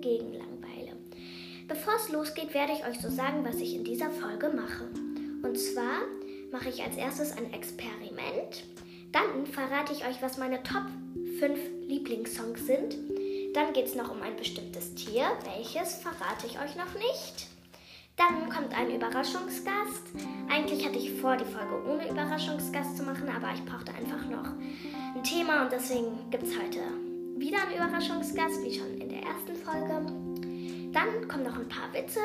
gegen 0.00 0.32
Langweile. 0.32 0.96
Bevor 1.68 1.94
es 1.96 2.08
losgeht, 2.08 2.54
werde 2.54 2.72
ich 2.72 2.86
euch 2.86 3.00
so 3.00 3.10
sagen, 3.10 3.44
was 3.44 3.56
ich 3.56 3.74
in 3.74 3.84
dieser 3.84 4.10
Folge 4.10 4.48
mache. 4.48 4.84
Und 5.42 5.58
zwar 5.58 6.00
mache 6.50 6.68
ich 6.68 6.82
als 6.82 6.96
erstes 6.96 7.36
ein 7.36 7.52
Experiment. 7.52 8.64
Dann 9.12 9.46
verrate 9.46 9.92
ich 9.92 10.06
euch, 10.06 10.20
was 10.20 10.38
meine 10.38 10.62
Top 10.62 10.84
5 11.38 11.58
Lieblingssongs 11.86 12.66
sind. 12.66 12.96
Dann 13.54 13.72
geht 13.72 13.86
es 13.86 13.94
noch 13.94 14.10
um 14.10 14.22
ein 14.22 14.36
bestimmtes 14.36 14.94
Tier. 14.94 15.24
Welches 15.44 15.94
verrate 15.94 16.46
ich 16.46 16.58
euch 16.58 16.76
noch 16.76 16.94
nicht. 16.94 17.48
Dann 18.16 18.48
kommt 18.48 18.76
ein 18.76 18.94
Überraschungsgast. 18.94 20.02
Eigentlich 20.50 20.84
hatte 20.84 20.98
ich 20.98 21.20
vor, 21.20 21.36
die 21.36 21.44
Folge 21.44 21.88
ohne 21.88 22.08
Überraschungsgast 22.10 22.96
zu 22.96 23.04
machen, 23.04 23.28
aber 23.28 23.54
ich 23.54 23.64
brauchte 23.64 23.92
einfach 23.94 24.28
noch 24.28 24.50
ein 25.14 25.22
Thema 25.22 25.62
und 25.62 25.72
deswegen 25.72 26.30
gibt 26.30 26.42
es 26.42 26.58
heute 26.58 26.80
wieder 27.38 27.58
einen 27.62 27.76
Überraschungsgast, 27.76 28.64
wie 28.64 28.78
schon 28.78 28.98
in 29.00 29.08
der 29.08 29.22
ersten 29.22 29.54
Folge. 29.56 30.06
Dann 30.92 31.28
kommen 31.28 31.44
noch 31.44 31.58
ein 31.58 31.68
paar 31.68 31.92
Witze 31.92 32.20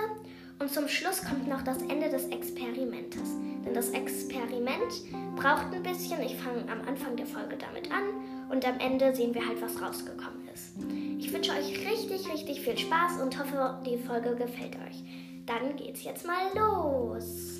und 0.60 0.72
zum 0.72 0.88
Schluss 0.88 1.24
kommt 1.24 1.48
noch 1.48 1.62
das 1.62 1.82
Ende 1.84 2.10
des 2.10 2.28
Experimentes. 2.28 3.36
Denn 3.66 3.74
das 3.74 3.90
Experiment 3.92 4.94
braucht 5.36 5.74
ein 5.74 5.84
bisschen. 5.84 6.22
Ich 6.22 6.36
fange 6.36 6.64
am 6.72 6.82
Anfang 6.88 7.16
der 7.16 7.26
Folge 7.26 7.58
damit 7.58 7.92
an 7.92 8.50
und 8.50 8.66
am 8.68 8.80
Ende 8.80 9.16
sehen 9.16 9.34
wir 9.34 9.46
halt, 9.46 9.62
was 9.62 9.82
rausgekommen 9.82 10.48
ist. 10.54 10.76
Ich 11.20 11.32
wünsche 11.34 11.52
euch 11.52 11.88
richtig, 11.90 12.32
richtig 12.32 12.62
viel 12.62 12.78
Spaß 12.78 13.22
und 13.22 13.38
hoffe, 13.38 13.80
die 13.86 13.98
Folge 13.98 14.36
gefällt 14.36 14.76
euch. 14.88 15.04
Dann 15.46 15.76
geht's 15.76 16.04
jetzt 16.04 16.26
mal 16.26 16.50
los. 16.56 17.60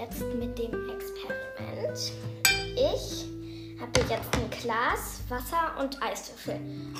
Jetzt 0.00 0.20
mit 0.34 0.58
dem 0.58 0.72
Experiment. 0.88 2.12
Ich 2.74 3.26
habe 3.80 4.00
jetzt 4.08 4.34
ein 4.34 4.50
Glas, 4.62 5.20
Wasser 5.28 5.76
und 5.78 6.02
Eiswürfel. 6.02 6.58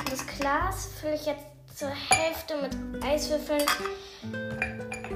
Das 0.09 0.27
Glas 0.27 0.91
fülle 1.01 1.15
ich 1.15 1.27
jetzt 1.27 1.45
zur 1.75 1.89
Hälfte 1.89 2.61
mit 2.61 3.03
Eiswürfeln. 3.03 3.65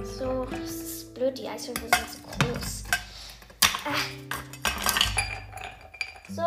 So, 0.02 0.46
das 0.50 0.70
ist 0.70 1.14
blöd, 1.14 1.36
die 1.36 1.46
Eiswürfel 1.46 1.88
sind 1.94 2.10
so 2.10 2.18
groß. 2.28 2.84
Ah. 3.84 3.94
So. 6.30 6.42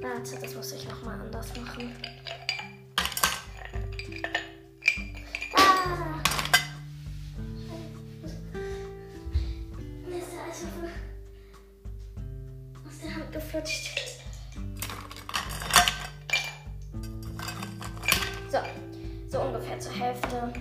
Warte, 0.00 0.36
das 0.40 0.54
muss 0.54 0.72
ich 0.72 0.88
nochmal 0.88 1.20
anders 1.20 1.48
machen. 1.56 1.92
Eiswürfel 10.64 10.90
aus 12.86 13.00
der 13.02 13.14
Hand 13.14 13.32
geflutscht. 13.32 14.00
So, 18.50 18.58
so 19.28 19.40
ungefähr 19.40 19.78
zur 19.78 19.92
Hälfte. 19.92 20.52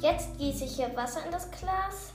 Jetzt 0.00 0.36
gieße 0.38 0.64
ich 0.64 0.76
hier 0.76 0.96
Wasser 0.96 1.24
in 1.24 1.30
das 1.30 1.50
Glas. 1.50 2.12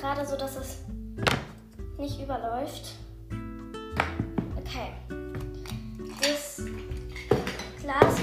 Gerade 0.00 0.24
so, 0.26 0.36
dass 0.36 0.56
es 0.56 0.78
nicht 1.98 2.20
überläuft. 2.20 2.94
Okay. 4.56 4.92
Das 6.20 6.62
Glas. 7.80 8.16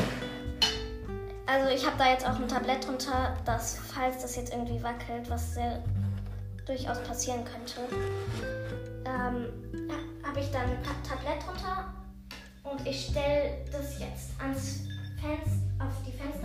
Also 1.48 1.70
ich 1.70 1.86
habe 1.86 1.98
da 1.98 2.10
jetzt 2.10 2.28
auch 2.28 2.36
ein 2.36 2.48
Tablett 2.48 2.86
drunter, 2.86 3.36
dass 3.46 3.78
falls 3.78 4.22
das 4.22 4.36
jetzt 4.36 4.54
irgendwie 4.54 4.82
wackelt, 4.82 5.30
was 5.30 5.54
sehr 5.54 5.84
durchaus 6.66 7.00
passieren 7.04 7.44
könnte, 7.46 7.82
ähm, 9.06 9.48
habe 10.26 10.40
ich 10.40 10.52
dann 10.52 10.64
ein 10.64 10.84
Tablett 11.08 11.46
drunter 11.46 11.94
und 12.64 12.88
ich 12.88 13.06
stelle 13.06 13.64
das 13.72 14.00
jetzt 14.00 14.32
ans 14.40 14.82
Fenster, 15.22 15.62
auf 15.80 15.94
die 16.06 16.12
Fensterbank. 16.12 16.45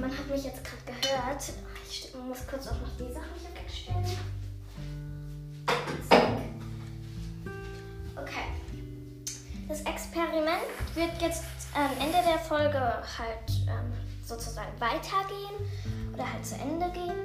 Man 0.00 0.10
hat 0.10 0.28
mich 0.28 0.44
jetzt 0.44 0.62
gerade 0.64 1.00
gehört. 1.00 1.42
Ich 1.88 2.14
muss 2.14 2.46
kurz 2.46 2.66
auch 2.68 2.80
noch 2.80 2.96
die 2.98 3.12
Sachen 3.12 3.30
hier 3.40 3.50
wegstellen. 3.54 4.04
Okay. 8.16 8.46
Das 9.68 9.80
Experiment 9.82 10.62
wird 10.94 11.20
jetzt 11.20 11.44
am 11.74 11.90
Ende 12.00 12.18
der 12.26 12.38
Folge 12.38 12.78
halt 12.78 13.50
ähm, 13.68 13.92
sozusagen 14.24 14.72
weitergehen 14.78 16.12
oder 16.14 16.32
halt 16.32 16.44
zu 16.44 16.54
Ende 16.54 16.88
gehen. 16.90 17.16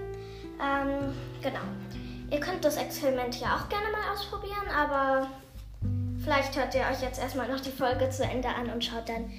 Ähm, 0.60 1.14
genau. 1.42 1.60
Ihr 2.30 2.40
könnt 2.40 2.64
das 2.64 2.78
Experiment 2.78 3.40
ja 3.40 3.58
auch 3.58 3.70
gerne 3.70 3.92
mal 3.92 4.14
ausprobieren, 4.14 4.68
aber 4.76 5.28
vielleicht 6.24 6.56
hört 6.56 6.74
ihr 6.74 6.82
euch 6.82 7.02
jetzt 7.02 7.20
erstmal 7.20 7.48
noch 7.48 7.60
die 7.60 7.72
Folge 7.72 8.10
zu 8.10 8.24
Ende 8.24 8.48
an 8.48 8.70
und 8.70 8.84
schaut 8.84 9.10
dann, 9.10 9.32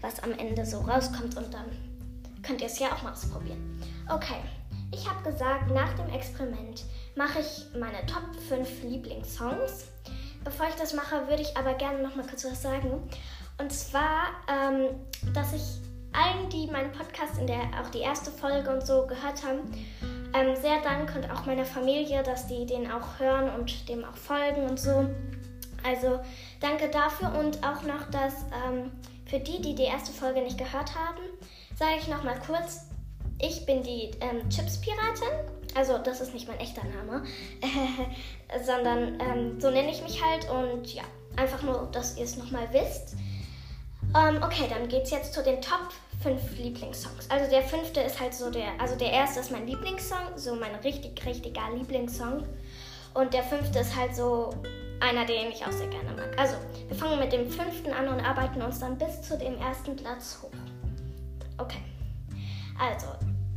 was 0.00 0.22
am 0.22 0.32
Ende 0.32 0.64
so 0.66 0.80
rauskommt 0.80 1.36
und 1.36 1.52
dann 1.54 1.89
könnt 2.42 2.60
ihr 2.60 2.66
es 2.66 2.78
ja 2.78 2.92
auch 2.92 3.02
mal 3.02 3.12
ausprobieren. 3.12 3.82
Okay, 4.08 4.40
ich 4.92 5.08
habe 5.08 5.22
gesagt, 5.30 5.70
nach 5.70 5.92
dem 5.94 6.08
Experiment 6.12 6.84
mache 7.14 7.40
ich 7.40 7.66
meine 7.78 8.04
Top 8.06 8.24
5 8.48 8.82
Lieblingssongs. 8.82 9.86
Bevor 10.44 10.66
ich 10.68 10.74
das 10.74 10.94
mache, 10.94 11.28
würde 11.28 11.42
ich 11.42 11.56
aber 11.56 11.74
gerne 11.74 12.02
noch 12.02 12.16
mal 12.16 12.26
kurz 12.26 12.44
was 12.44 12.62
sagen. 12.62 13.02
Und 13.58 13.72
zwar, 13.72 14.28
ähm, 14.48 14.88
dass 15.34 15.52
ich 15.52 15.62
allen, 16.12 16.48
die 16.48 16.66
meinen 16.66 16.92
Podcast 16.92 17.38
in 17.38 17.46
der 17.46 17.60
auch 17.80 17.90
die 17.90 18.00
erste 18.00 18.30
Folge 18.30 18.70
und 18.70 18.84
so 18.86 19.06
gehört 19.06 19.44
haben, 19.44 19.60
ähm, 20.34 20.56
sehr 20.56 20.80
danke 20.82 21.18
und 21.18 21.30
auch 21.30 21.46
meiner 21.46 21.64
Familie, 21.64 22.22
dass 22.22 22.46
die 22.46 22.66
den 22.66 22.90
auch 22.90 23.18
hören 23.18 23.50
und 23.50 23.88
dem 23.88 24.04
auch 24.04 24.16
folgen 24.16 24.68
und 24.68 24.78
so. 24.78 25.08
Also 25.84 26.20
danke 26.60 26.88
dafür 26.88 27.38
und 27.38 27.58
auch 27.64 27.82
noch, 27.82 28.10
dass 28.10 28.34
ähm, 28.66 28.90
für 29.26 29.38
die, 29.38 29.60
die 29.60 29.74
die 29.74 29.84
erste 29.84 30.12
Folge 30.12 30.42
nicht 30.42 30.58
gehört 30.58 30.94
haben, 30.94 31.22
sage 31.80 31.96
ich 31.98 32.08
noch 32.08 32.22
mal 32.22 32.38
kurz, 32.46 32.82
ich 33.40 33.64
bin 33.64 33.82
die 33.82 34.10
ähm, 34.20 34.48
Chips-Piratin. 34.50 35.48
Also 35.74 35.96
das 35.96 36.20
ist 36.20 36.34
nicht 36.34 36.46
mein 36.46 36.60
echter 36.60 36.82
Name, 36.84 37.24
sondern 38.66 39.18
ähm, 39.18 39.60
so 39.60 39.70
nenne 39.70 39.90
ich 39.90 40.02
mich 40.02 40.22
halt 40.22 40.46
und 40.50 40.92
ja, 40.92 41.04
einfach 41.36 41.62
nur, 41.62 41.88
dass 41.90 42.18
ihr 42.18 42.24
es 42.24 42.36
nochmal 42.36 42.68
wisst. 42.72 43.14
Ähm, 44.14 44.42
okay, 44.42 44.66
dann 44.68 44.88
geht's 44.88 45.10
jetzt 45.10 45.32
zu 45.32 45.42
den 45.42 45.62
Top 45.62 45.88
5 46.22 46.58
Lieblingssongs. 46.58 47.30
Also 47.30 47.48
der 47.50 47.62
fünfte 47.62 48.00
ist 48.00 48.20
halt 48.20 48.34
so 48.34 48.50
der, 48.50 48.78
also 48.78 48.94
der 48.96 49.12
erste 49.12 49.40
ist 49.40 49.50
mein 49.50 49.66
Lieblingssong, 49.66 50.36
so 50.36 50.54
mein 50.56 50.74
richtig, 50.84 51.24
richtiger 51.24 51.70
Lieblingssong. 51.74 52.44
Und 53.14 53.32
der 53.32 53.44
fünfte 53.44 53.78
ist 53.78 53.96
halt 53.96 54.14
so 54.14 54.50
einer, 55.00 55.24
den 55.24 55.50
ich 55.50 55.64
auch 55.64 55.72
sehr 55.72 55.88
gerne 55.88 56.12
mag. 56.14 56.38
Also, 56.38 56.56
wir 56.88 56.96
fangen 56.96 57.18
mit 57.18 57.32
dem 57.32 57.50
fünften 57.50 57.90
an 57.90 58.06
und 58.08 58.20
arbeiten 58.20 58.60
uns 58.60 58.80
dann 58.80 58.98
bis 58.98 59.22
zu 59.22 59.38
dem 59.38 59.56
ersten 59.58 59.96
Platz 59.96 60.40
hoch. 60.42 60.50
Okay. 61.60 61.82
Also, 62.78 63.08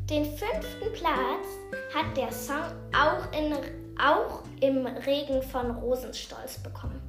den 0.09 0.25
fünften 0.25 0.91
Platz 0.91 1.47
hat 1.95 2.17
der 2.17 2.31
Song 2.31 2.65
auch, 2.93 3.31
in, 3.31 3.53
auch 3.97 4.43
im 4.59 4.85
Regen 4.85 5.41
von 5.41 5.71
Rosenstolz 5.71 6.57
bekommen. 6.57 7.01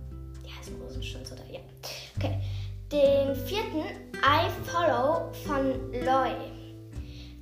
Die 0.46 0.52
heißen 0.52 0.80
Rosenstolz 0.80 1.32
oder 1.32 1.44
ja. 1.50 1.58
Okay. 2.16 2.40
Den 2.92 3.34
vierten 3.34 3.82
I 4.14 4.48
Follow 4.64 5.32
von 5.44 5.92
Loy. 6.04 6.34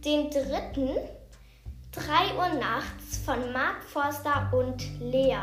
Den 0.03 0.31
dritten 0.31 0.97
3 1.93 2.35
Uhr 2.37 2.59
nachts 2.59 3.19
von 3.19 3.53
Mark 3.53 3.83
Forster 3.85 4.51
und 4.55 4.83
Lea. 4.99 5.37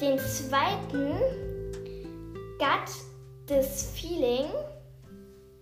Den 0.00 0.18
zweiten 0.20 1.18
Got 2.58 2.92
This 3.48 3.90
Feeling, 3.96 4.46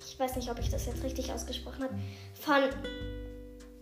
ich 0.06 0.18
weiß 0.18 0.36
nicht, 0.36 0.50
ob 0.50 0.58
ich 0.58 0.70
das 0.70 0.86
jetzt 0.86 1.02
richtig 1.02 1.32
ausgesprochen 1.32 1.84
habe, 1.84 1.94
von 2.34 2.62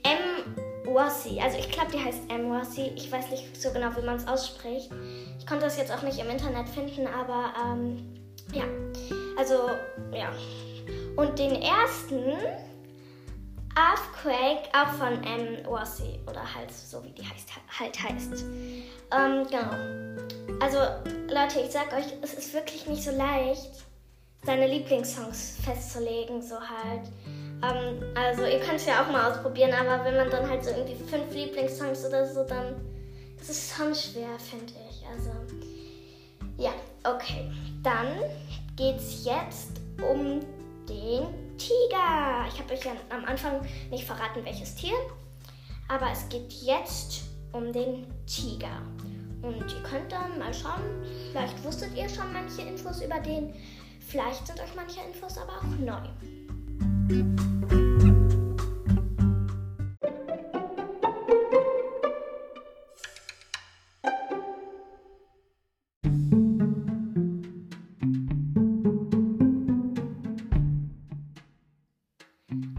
M. 0.02 0.94
Wassi. 0.94 1.40
Also 1.40 1.58
ich 1.58 1.70
glaube, 1.70 1.90
die 1.92 1.98
heißt 1.98 2.30
M. 2.30 2.50
Wassi. 2.50 2.92
Ich 2.96 3.10
weiß 3.10 3.30
nicht 3.30 3.60
so 3.60 3.70
genau, 3.72 3.88
wie 3.96 4.04
man 4.04 4.16
es 4.16 4.26
ausspricht. 4.26 4.90
Ich 5.38 5.46
konnte 5.46 5.64
das 5.64 5.76
jetzt 5.76 5.92
auch 5.92 6.02
nicht 6.02 6.18
im 6.18 6.28
Internet 6.28 6.68
finden, 6.68 7.06
aber 7.06 7.52
ähm, 7.64 8.18
ja. 8.52 8.64
Also, 9.36 9.70
ja. 10.12 10.32
Und 11.16 11.38
den 11.38 11.62
ersten 11.62 12.32
Earthquake, 13.76 14.68
auch 14.72 14.92
von 14.94 15.22
M. 15.22 15.64
Wassi. 15.70 16.20
Oder 16.28 16.42
halt 16.54 16.72
so, 16.72 17.04
wie 17.04 17.10
die 17.10 17.22
heißt, 17.22 17.50
halt 17.78 18.02
heißt. 18.02 18.44
Ähm, 19.12 19.46
genau. 19.48 20.60
Also, 20.60 20.78
Leute, 21.32 21.60
ich 21.60 21.70
sag 21.70 21.92
euch, 21.92 22.06
es 22.22 22.34
ist 22.34 22.54
wirklich 22.54 22.86
nicht 22.86 23.04
so 23.04 23.10
leicht, 23.12 23.84
seine 24.44 24.66
Lieblingssongs 24.66 25.58
festzulegen, 25.64 26.40
so 26.40 26.56
halt. 26.56 27.08
Ähm, 27.62 28.02
also 28.14 28.44
ihr 28.44 28.60
könnt 28.60 28.76
es 28.76 28.86
ja 28.86 29.02
auch 29.02 29.10
mal 29.10 29.30
ausprobieren, 29.30 29.72
aber 29.72 30.04
wenn 30.04 30.16
man 30.16 30.30
dann 30.30 30.48
halt 30.48 30.64
so 30.64 30.70
irgendwie 30.70 30.94
fünf 30.94 31.34
Lieblingssongs 31.34 32.06
oder 32.06 32.26
so, 32.26 32.44
dann 32.44 32.76
ist 33.40 33.50
es 33.50 33.74
schon 33.74 33.94
schwer, 33.94 34.38
finde 34.38 34.72
ich. 34.90 35.04
Also 35.06 35.30
ja, 36.56 36.72
okay. 37.04 37.50
Dann 37.82 38.18
geht's 38.76 39.24
jetzt 39.24 39.80
um 39.98 40.40
den 40.88 41.26
Tiger. 41.56 42.46
Ich 42.48 42.58
habe 42.58 42.72
euch 42.72 42.84
ja 42.84 42.92
am 43.10 43.24
Anfang 43.24 43.60
nicht 43.90 44.04
verraten, 44.04 44.44
welches 44.44 44.74
Tier, 44.74 44.94
aber 45.88 46.10
es 46.12 46.28
geht 46.28 46.52
jetzt 46.52 47.22
um 47.52 47.72
den 47.72 48.06
Tiger. 48.26 48.82
Und 49.42 49.60
ihr 49.60 49.82
könnt 49.84 50.10
dann 50.10 50.38
mal 50.38 50.52
schauen, 50.52 50.82
vielleicht 51.30 51.62
wusstet 51.64 51.96
ihr 51.96 52.08
schon 52.08 52.32
manche 52.32 52.62
Infos 52.62 53.00
über 53.00 53.20
den, 53.20 53.54
vielleicht 54.08 54.46
sind 54.46 54.58
euch 54.60 54.74
manche 54.74 55.00
Infos 55.02 55.36
aber 55.36 55.58
auch 55.58 55.62
neu. 55.78 56.08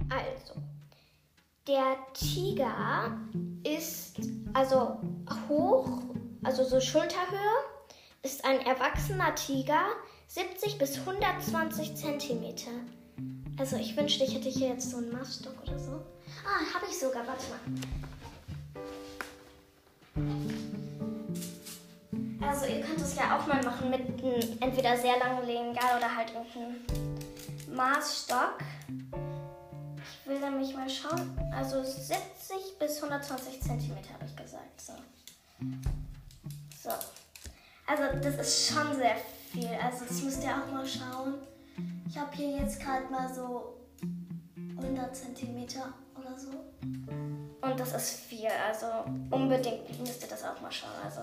Also, 0.10 0.56
der 1.68 1.98
Tiger 2.14 3.18
ist 3.64 4.20
also 4.54 5.00
hoch, 5.48 6.02
also 6.44 6.64
so 6.64 6.82
Schulterhöhe, 6.82 7.38
ist 8.24 8.44
ein 8.44 8.60
erwachsener 8.62 9.36
Tiger 9.36 9.86
70 10.30 10.78
bis 10.78 11.00
120 11.00 11.96
Zentimeter. 11.96 12.70
Also 13.58 13.78
ich 13.78 13.98
wünschte, 13.98 14.24
ich 14.26 14.36
hätte 14.36 14.48
hier 14.48 14.68
jetzt 14.70 14.92
so 14.92 14.98
einen 14.98 15.12
Maßstock 15.12 15.60
oder 15.64 15.80
so. 15.80 15.94
Ah, 16.46 16.72
habe 16.76 16.86
ich 16.88 17.00
sogar. 17.00 17.26
Warte 17.26 17.46
mal. 17.50 17.60
Also 22.48 22.68
ihr 22.68 22.82
könnt 22.82 23.02
es 23.02 23.16
ja 23.16 23.40
auch 23.40 23.48
mal 23.48 23.64
machen 23.64 23.90
mit 23.90 24.02
einem 24.02 24.58
entweder 24.60 24.96
sehr 24.98 25.18
langen 25.18 25.48
Legal 25.48 25.98
oder 25.98 26.16
halt 26.16 26.32
irgendeinem 26.32 27.76
Maßstock. 27.76 28.60
Ich 29.98 30.30
will 30.30 30.40
nämlich 30.40 30.76
mal 30.76 30.88
schauen. 30.88 31.40
Also 31.56 31.84
70 31.84 32.78
bis 32.78 33.02
120 33.02 33.62
Zentimeter 33.64 34.14
habe 34.14 34.26
ich 34.26 34.36
gesagt. 34.36 34.80
So. 34.80 34.94
So. 36.84 36.92
Also 37.88 38.04
das 38.22 38.36
ist 38.36 38.68
schon 38.72 38.96
sehr 38.96 39.16
viel. 39.16 39.39
Also 39.56 40.06
das 40.06 40.22
müsst 40.22 40.44
ihr 40.44 40.52
auch 40.52 40.72
mal 40.72 40.86
schauen. 40.86 41.36
Ich 42.08 42.18
habe 42.18 42.36
hier 42.36 42.58
jetzt 42.58 42.80
gerade 42.80 43.06
mal 43.10 43.32
so 43.34 43.76
100 44.78 45.16
cm 45.16 45.66
oder 46.16 46.38
so. 46.38 46.50
Und 47.62 47.80
das 47.80 47.94
ist 47.94 48.22
viel, 48.22 48.48
also 48.68 48.86
unbedingt 49.32 50.00
müsst 50.00 50.22
ihr 50.22 50.30
das 50.30 50.44
auch 50.44 50.60
mal 50.62 50.72
schauen. 50.72 50.92
Also 51.04 51.22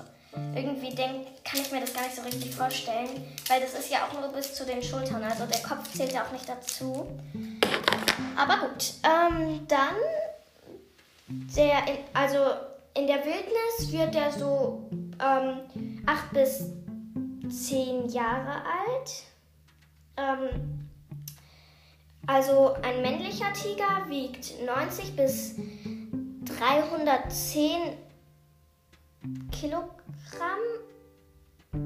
irgendwie 0.55 0.95
denk, 0.95 1.45
kann 1.45 1.61
ich 1.61 1.71
mir 1.73 1.81
das 1.81 1.95
gar 1.95 2.03
nicht 2.03 2.17
so 2.17 2.23
richtig 2.23 2.55
vorstellen, 2.55 3.09
weil 3.49 3.61
das 3.61 3.75
ist 3.75 3.91
ja 3.91 3.99
auch 4.05 4.13
nur 4.13 4.29
bis 4.33 4.55
zu 4.55 4.67
den 4.67 4.83
Schultern, 4.83 5.23
also 5.23 5.47
der 5.47 5.63
Kopf 5.63 5.91
zählt 5.95 6.13
ja 6.13 6.25
auch 6.25 6.33
nicht 6.33 6.49
dazu. 6.49 7.07
Aber 8.37 8.69
gut, 8.69 8.95
ähm, 9.03 9.67
dann 9.67 9.95
der, 11.29 11.89
in, 11.89 11.99
also 12.13 12.39
in 12.95 13.07
der 13.07 13.25
Wildnis 13.25 13.93
wird 13.93 14.15
er 14.15 14.33
so 14.33 14.89
ähm, 15.21 16.03
8 16.07 16.33
bis 16.33 16.65
10 17.51 18.09
Jahre 18.09 18.63
alt. 18.65 19.25
Ähm, 20.17 20.89
also 22.27 22.75
ein 22.83 23.03
männlicher 23.03 23.53
Tiger 23.53 24.09
wiegt 24.09 24.55
90 24.65 25.15
bis 25.15 25.55
310 26.45 27.97
Kilogramm. 29.53 29.91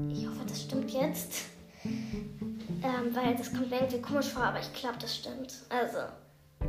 Ich 0.09 0.25
hoffe, 0.25 0.45
das 0.47 0.61
stimmt 0.63 0.91
jetzt. 0.91 1.45
Ähm, 1.83 3.13
weil 3.15 3.35
das 3.35 3.53
kommt 3.53 3.69
mir 3.69 3.77
irgendwie 3.77 4.01
komisch 4.01 4.29
vor, 4.29 4.43
aber 4.43 4.59
ich 4.59 4.73
glaube, 4.73 4.97
das 4.99 5.15
stimmt. 5.15 5.53
Also, 5.69 5.99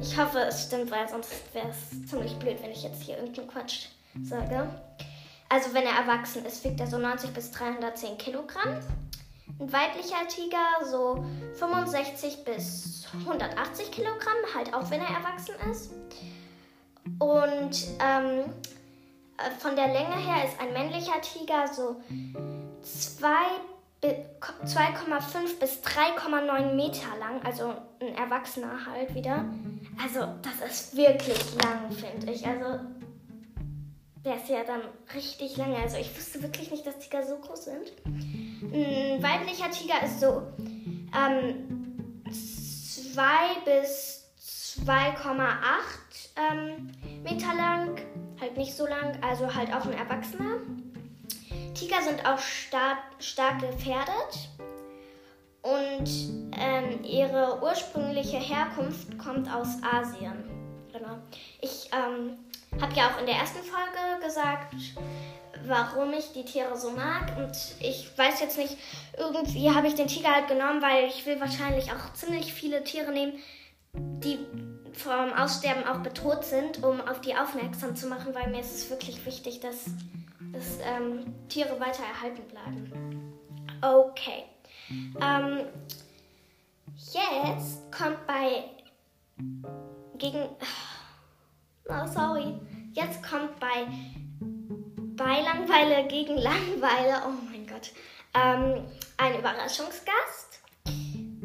ich 0.00 0.18
hoffe, 0.18 0.40
es 0.40 0.64
stimmt, 0.64 0.90
weil 0.90 1.08
sonst 1.08 1.32
wäre 1.54 1.68
es 1.68 2.08
ziemlich 2.08 2.34
blöd, 2.34 2.58
wenn 2.62 2.70
ich 2.70 2.82
jetzt 2.82 3.02
hier 3.02 3.16
irgendeinen 3.16 3.48
Quatsch 3.48 3.86
sage. 4.22 4.68
Also, 5.52 5.75
wenn 5.75 5.84
er 5.84 5.96
erwachsen 5.96 6.46
ist, 6.46 6.64
wiegt 6.64 6.81
er 6.81 6.87
so 6.87 6.96
90 6.96 7.34
bis 7.34 7.50
310 7.50 8.16
Kilogramm. 8.16 8.78
Ein 9.60 9.70
weiblicher 9.70 10.26
Tiger 10.26 10.64
so 10.90 11.22
65 11.58 12.46
bis 12.46 13.04
180 13.12 13.90
Kilogramm, 13.90 14.38
halt 14.54 14.72
auch 14.72 14.90
wenn 14.90 15.00
er 15.00 15.08
erwachsen 15.08 15.54
ist. 15.70 15.93
Und 17.19 17.87
ähm, 18.00 18.46
äh, 19.37 19.50
von 19.58 19.76
der 19.76 19.88
Länge 19.88 20.16
her 20.16 20.46
ist 20.46 20.58
ein 20.58 20.72
männlicher 20.72 21.20
Tiger 21.20 21.69
so 21.69 22.00
2,5 22.82 25.58
bis 25.60 25.82
3,9 25.82 26.74
Meter 26.74 27.15
lang, 27.20 27.44
also 27.44 27.74
ein 28.00 28.17
Erwachsener 28.17 28.86
halt 28.86 29.15
wieder. 29.15 29.44
Also 30.03 30.29
das 30.41 30.62
ist 30.70 30.96
wirklich 30.96 31.44
lang, 31.62 31.91
finde 31.91 32.32
ich. 32.32 32.46
Also 32.46 32.81
der 34.24 34.36
ist 34.36 34.48
ja 34.48 34.62
dann 34.64 34.82
richtig 35.14 35.56
lange. 35.56 35.76
Also 35.76 35.96
ich 35.96 36.17
wusste 36.17 36.43
wirklich 36.43 36.70
nicht, 36.70 36.86
dass 36.86 36.98
Tiger 36.98 37.24
so 37.26 37.36
groß 37.38 37.64
sind. 37.64 37.93
Ein 38.06 39.22
weiblicher 39.22 39.70
Tiger 39.70 40.02
ist 40.05 40.20
so 40.20 40.43
ähm, 41.17 41.93
2 43.14 43.22
bis 43.64 44.31
2,8 44.86 45.52
ähm, 46.36 46.93
Meter 47.22 47.55
lang. 47.55 48.00
Halt 48.41 48.56
nicht 48.56 48.74
so 48.74 48.86
lang, 48.86 49.19
also 49.22 49.52
halt 49.55 49.72
auch 49.72 49.84
ein 49.86 49.93
Erwachsener. 49.93 50.58
Tiger 51.74 52.02
sind 52.02 52.24
auch 52.26 52.38
stark, 52.38 52.98
stark 53.19 53.60
gefährdet. 53.60 54.48
Und 55.62 56.08
ähm, 56.58 57.05
ihre 57.05 57.60
ursprüngliche 57.62 58.38
Herkunft 58.38 59.17
kommt 59.19 59.52
aus 59.52 59.79
Asien. 59.82 60.44
Genau. 60.93 61.19
Ich 61.60 61.88
ähm, 61.93 62.36
habe 62.81 62.94
ja 62.94 63.10
auch 63.10 63.20
in 63.20 63.26
der 63.26 63.36
ersten 63.36 63.62
Folge 63.62 64.24
gesagt, 64.24 64.74
warum 65.67 66.12
ich 66.12 66.32
die 66.32 66.44
Tiere 66.44 66.76
so 66.76 66.91
mag. 66.91 67.36
Und 67.36 67.56
ich 67.81 68.17
weiß 68.17 68.41
jetzt 68.41 68.58
nicht, 68.58 68.76
irgendwie 69.19 69.70
habe 69.70 69.86
ich 69.86 69.94
den 69.94 70.08
Tiger 70.08 70.34
halt 70.34 70.48
genommen, 70.48 70.82
weil 70.82 71.06
ich 71.06 71.24
will 71.26 71.41
wahrscheinlich 71.41 71.93
auch 71.93 72.12
ziemlich 72.14 72.52
viele 72.52 72.84
Tiere 72.84 73.12
nehmen, 73.12 73.34
die 73.94 74.38
vom 74.93 75.32
Aussterben 75.32 75.84
auch 75.86 75.98
bedroht 75.98 76.44
sind, 76.44 76.82
um 76.82 77.00
auf 77.00 77.20
die 77.20 77.34
aufmerksam 77.34 77.96
zu 77.96 78.06
machen, 78.08 78.34
weil 78.34 78.50
mir 78.50 78.60
ist 78.60 78.74
es 78.74 78.91
wirklich 78.91 79.24
wichtig, 79.24 79.60
dass, 79.60 79.84
dass 80.52 80.79
ähm, 80.84 81.34
Tiere 81.48 81.79
weiter 81.81 82.02
erhalten 82.02 82.43
bleiben. 82.48 83.32
Okay. 83.81 84.44
Ähm, 85.20 85.67
jetzt 86.96 87.91
kommt 87.91 88.26
bei 88.26 88.64
gegen. 90.19 90.48
Oh, 91.89 92.06
sorry. 92.06 92.55
Jetzt 92.93 93.22
kommt 93.22 93.58
bei 93.58 93.86
bei 95.17 95.43
Langweile 95.43 96.06
gegen 96.08 96.36
Langweile, 96.36 97.22
oh 97.27 97.32
mein 97.51 97.67
Gott, 97.67 97.93
ähm, 98.34 98.84
ein 99.19 99.39
Überraschungsgast 99.39 100.60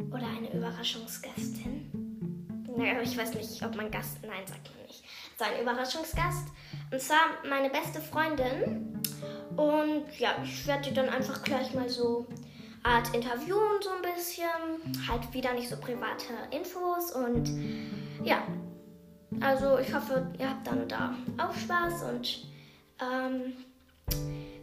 oder 0.09 0.25
eine 0.25 0.53
Überraschungsgästin. 0.53 2.63
Naja, 2.75 3.01
ich 3.01 3.17
weiß 3.17 3.33
nicht, 3.33 3.63
ob 3.63 3.75
man 3.75 3.91
Gast, 3.91 4.19
nein, 4.23 4.45
sagt 4.45 4.71
man 4.73 4.85
nicht. 4.87 5.03
So 5.37 5.45
ein 5.45 5.61
Überraschungsgast. 5.61 6.47
Und 6.91 7.01
zwar 7.01 7.19
meine 7.47 7.69
beste 7.69 7.99
Freundin. 7.99 9.01
Und 9.55 10.05
ja, 10.17 10.35
ich 10.43 10.65
werde 10.65 10.89
die 10.89 10.93
dann 10.93 11.09
einfach 11.09 11.43
gleich 11.43 11.73
mal 11.73 11.89
so 11.89 12.27
Art 12.83 13.13
interviewen, 13.13 13.81
so 13.81 13.89
ein 13.89 14.01
bisschen. 14.01 15.07
Halt 15.07 15.33
wieder 15.33 15.53
nicht 15.53 15.69
so 15.69 15.77
private 15.77 16.33
Infos. 16.51 17.11
Und 17.11 17.49
ja, 18.23 18.47
Also 19.41 19.77
ich 19.79 19.93
hoffe, 19.93 20.31
ihr 20.39 20.49
habt 20.49 20.65
dann 20.65 20.87
da 20.87 21.13
auch 21.37 21.53
Spaß 21.53 22.03
und 22.03 22.45
ähm, 23.01 23.53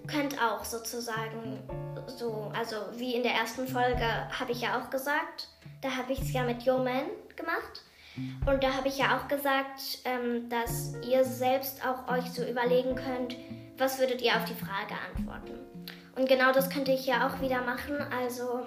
könnt 0.06 0.40
auch 0.42 0.64
sozusagen 0.64 1.58
so, 2.06 2.50
also 2.56 2.76
wie 2.96 3.14
in 3.14 3.22
der 3.22 3.32
ersten 3.32 3.66
Folge 3.66 4.06
habe 4.38 4.52
ich 4.52 4.62
ja 4.62 4.80
auch 4.80 4.90
gesagt, 4.90 5.48
da 5.82 5.90
habe 5.90 6.12
ich 6.12 6.20
es 6.20 6.32
ja 6.32 6.42
mit 6.44 6.62
Yo 6.62 6.78
Man 6.78 7.06
gemacht. 7.36 7.82
Und 8.46 8.62
da 8.62 8.72
habe 8.74 8.88
ich 8.88 8.98
ja 8.98 9.18
auch 9.18 9.26
gesagt, 9.26 9.98
ähm, 10.04 10.48
dass 10.48 10.94
ihr 11.04 11.24
selbst 11.24 11.84
auch 11.84 12.08
euch 12.08 12.30
so 12.30 12.44
überlegen 12.44 12.94
könnt, 12.94 13.36
was 13.76 13.98
würdet 13.98 14.22
ihr 14.22 14.36
auf 14.36 14.44
die 14.44 14.54
Frage 14.54 14.94
antworten. 15.10 15.58
Und 16.14 16.28
genau 16.28 16.52
das 16.52 16.70
könnte 16.70 16.92
ich 16.92 17.06
ja 17.06 17.26
auch 17.26 17.40
wieder 17.40 17.62
machen. 17.62 17.96
Also 18.16 18.66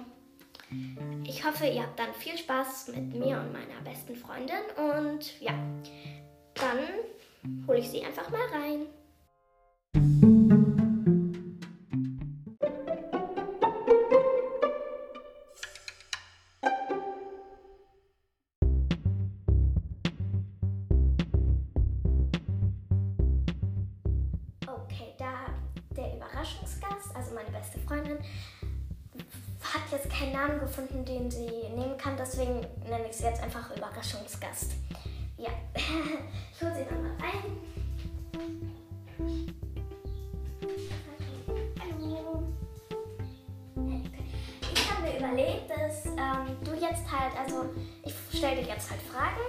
ich 1.24 1.46
hoffe, 1.46 1.66
ihr 1.66 1.84
habt 1.84 2.00
dann 2.00 2.14
viel 2.14 2.38
Spaß 2.38 2.90
mit 2.90 3.14
mir 3.14 3.40
und 3.40 3.54
meiner 3.54 3.82
besten 3.84 4.16
Freundin. 4.16 4.56
Und 4.76 5.40
ja, 5.40 5.54
dann 6.56 6.80
hole 7.68 7.80
ich 7.80 7.90
sie 7.90 8.04
einfach 8.04 8.30
mal 8.30 8.46
rein. 8.52 8.88
Okay, 24.66 25.14
da 25.18 25.48
der 25.96 26.16
Überraschungsgast, 26.16 27.16
also 27.16 27.34
meine 27.34 27.52
beste 27.52 27.80
Freundin, 27.80 28.18
hat 29.77 29.91
jetzt 29.91 30.10
keinen 30.10 30.34
Namen 30.34 30.60
gefunden, 30.60 31.05
den 31.05 31.29
sie 31.29 31.46
nehmen 31.46 31.98
kann, 31.98 32.17
deswegen 32.17 32.62
nenne 32.89 33.07
ich 33.10 33.15
sie 33.15 33.25
jetzt 33.25 33.41
einfach 33.41 33.75
Überraschungsgast. 33.75 34.72
Ja, 35.38 35.50
ich 35.75 36.62
hole 36.62 36.75
sie 36.75 36.86
dann 36.89 37.03
mal 37.03 37.12
rein. 37.19 37.57
Hallo. 41.79 42.43
Ich 44.74 44.91
habe 44.91 45.01
mir 45.03 45.17
überlegt, 45.17 45.69
dass 45.69 46.05
ähm, 46.05 46.57
du 46.63 46.72
jetzt 46.74 47.05
halt, 47.12 47.38
also 47.38 47.65
ich 48.03 48.15
stelle 48.36 48.63
dir 48.63 48.69
jetzt 48.69 48.89
halt 48.89 49.01
Fragen 49.01 49.46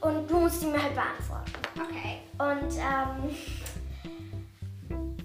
und 0.00 0.30
du 0.30 0.40
musst 0.40 0.62
die 0.62 0.66
mir 0.66 0.82
halt 0.82 0.94
beantworten. 0.94 1.52
Okay. 1.74 2.20
Und 2.38 2.76
ähm, 2.76 3.34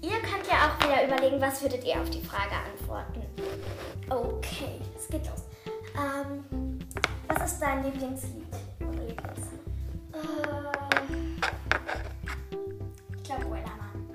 ihr 0.00 0.18
könnt 0.20 0.46
ja 0.48 0.70
auch 0.70 0.78
wieder 0.82 1.04
überlegen, 1.06 1.40
was 1.40 1.60
würdet 1.60 1.84
ihr 1.84 2.00
auf 2.00 2.08
die 2.08 2.22
Frage 2.22 2.54
antworten. 2.54 3.22
Okay, 4.10 4.80
es 4.96 5.08
geht 5.08 5.26
los. 5.26 5.44
Ähm, 5.96 6.78
was 7.26 7.52
ist 7.52 7.60
dein 7.60 7.82
Lieblingslied? 7.84 8.44
Oder 8.80 9.02
Lieblings? 9.02 9.46
Äh, 10.12 10.18
ich 13.16 13.22
glaube 13.24 13.44
Wellermann. 13.44 14.10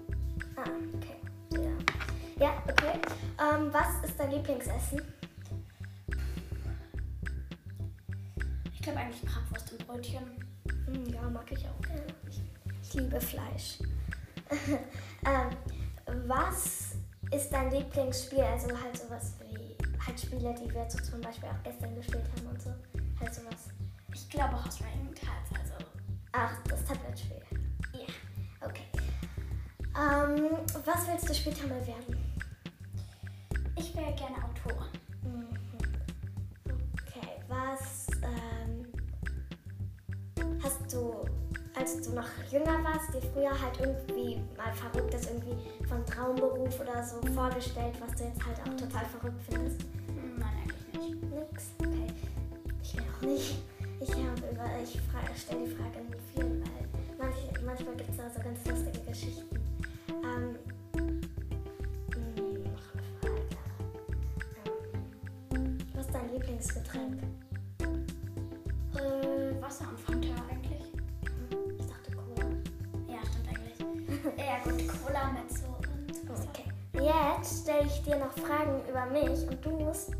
Ah, 0.55 0.69
okay. 0.95 1.15
Ja, 1.53 2.45
ja 2.45 2.63
okay. 2.69 2.99
Ähm, 3.39 3.73
was 3.73 4.07
ist 4.07 4.19
dein 4.19 4.31
Lieblingsessen? 4.31 5.01
Ich 8.71 8.81
glaube 8.81 8.99
eigentlich 8.99 9.21
Bratwurst 9.23 9.71
und 9.71 9.87
Brötchen. 9.87 10.23
Hm, 10.85 11.05
ja, 11.13 11.21
mag 11.29 11.51
ich 11.51 11.65
auch 11.67 11.81
gerne. 11.81 12.05
Ich, 12.29 12.41
ich 12.83 12.93
liebe 12.93 13.19
Fleisch. 13.19 13.79
ähm, 15.25 16.27
was 16.27 16.95
ist 17.31 17.49
dein 17.51 17.71
Lieblingsspiel? 17.71 18.41
Also 18.41 18.67
halt 18.67 18.97
sowas 18.97 19.33
wie 19.41 19.68
halt 20.09 20.19
Spiele, 20.19 20.55
die 20.55 20.73
wir 20.73 20.89
so 20.89 20.97
zum 20.99 21.21
Beispiel 21.21 21.49
auch 21.49 21.63
gestern 21.63 21.95
gespielt 21.95 22.25
haben 22.35 22.47
und 22.47 22.61
so. 22.61 22.69
Halt 23.19 23.33
sowas. 23.33 23.69
Ich 24.13 24.29
glaube 24.29 24.63
Horse 24.63 24.83
Riding 24.83 25.13
Cards, 25.13 25.51
also. 25.59 25.85
Ach, 26.31 26.57
das 26.67 26.83
Tablet-Spiel. 26.85 27.41
Ja. 27.93 28.67
Okay. 28.67 28.85
Ähm, 29.95 30.57
was 30.85 31.07
willst 31.07 31.29
du 31.29 31.33
später 31.33 31.67
mal 31.67 31.85
werden? 31.85 32.17
Ich 33.77 33.95
wäre 33.95 34.13
gerne 34.15 34.37
Autorin. 34.43 34.87
Mhm. 35.23 35.47
Okay, 37.05 37.27
was 37.47 38.07
ähm, 38.23 38.85
hast 40.63 40.93
du, 40.93 41.25
als 41.77 42.01
du 42.01 42.13
noch 42.13 42.27
jünger 42.51 42.83
warst, 42.83 43.13
dir 43.13 43.21
früher 43.21 43.51
halt 43.51 43.79
irgendwie 43.79 44.41
mal 44.57 44.73
verrücktes 44.73 45.27
irgendwie 45.27 45.55
von 45.87 46.05
Traumberuf 46.05 46.79
oder 46.79 47.03
so 47.03 47.21
vorgestellt, 47.33 47.95
was 47.99 48.15
du 48.17 48.23
jetzt 48.25 48.43
halt 48.45 48.59
auch 48.61 48.75
total 48.75 49.05
verrückt 49.05 49.41
findest? 49.49 49.85
Auch 53.19 53.27
nicht. 53.27 53.61
Ich 54.01 54.09
über, 54.09 54.69
ich 54.81 55.41
stelle 55.41 55.65
die 55.65 55.75
Frage 55.75 55.99
in 55.99 56.13
vielen, 56.33 56.61
weil 56.61 56.87
manch, 57.17 57.35
manchmal 57.65 57.95
gibt 57.95 58.09
es 58.11 58.17
da 58.17 58.29
so 58.29 58.39
ganz 58.41 58.65
lustige 58.65 59.05
Geschichten. 59.05 59.55
Ähm, 60.09 60.55
mh, 60.95 62.59
noch 62.69 62.85
eine 62.93 63.03
Frage. 63.19 63.41
Ähm, 65.53 65.77
was 65.93 66.05
ist 66.05 66.13
dein 66.15 66.31
Lieblingsgetränk? 66.31 67.23
Äh, 68.95 69.61
Wasser 69.61 69.89
und 69.89 69.99
Fanta 69.99 70.43
eigentlich. 70.49 70.93
Ich 71.79 71.85
dachte 71.87 72.11
Cola. 72.11 72.49
Ja, 73.07 73.19
stimmt 73.25 73.49
eigentlich. 73.49 73.79
ja, 74.37 74.63
gut, 74.63 74.87
Cola 75.05 75.31
mit 75.33 75.51
so 75.51 75.65
und 75.65 76.29
Wasser. 76.29 76.47
Okay. 76.49 76.69
Jetzt 76.93 77.63
stelle 77.63 77.85
ich 77.85 78.01
dir 78.03 78.17
noch 78.17 78.31
Fragen 78.31 78.81
über 78.89 79.05
mich 79.07 79.47
und 79.47 79.65
du 79.65 79.71
musst 79.71 80.11